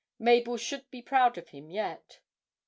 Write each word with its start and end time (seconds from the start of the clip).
Mabel 0.17 0.57
should 0.57 0.89
be 0.89 1.03
proud 1.03 1.37
of 1.37 1.49
him 1.49 1.69
yet! 1.69 2.21